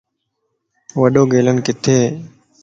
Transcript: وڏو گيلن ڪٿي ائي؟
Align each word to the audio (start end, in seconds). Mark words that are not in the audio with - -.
وڏو 1.01 1.23
گيلن 1.31 1.57
ڪٿي 1.65 1.93
ائي؟ 2.01 2.09